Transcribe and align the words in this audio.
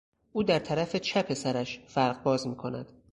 او 0.31 0.43
در 0.43 0.59
طرف 0.59 0.95
چپ 0.95 1.33
سرش 1.33 1.79
فرق 1.87 2.23
باز 2.23 2.47
میکند. 2.47 2.91